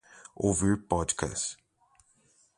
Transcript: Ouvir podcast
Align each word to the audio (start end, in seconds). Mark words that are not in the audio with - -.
Ouvir 0.45 0.77
podcast 0.89 1.59